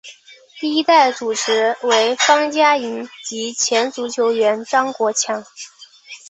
[0.59, 5.45] 第一代主持为方嘉莹及前足球员张国强。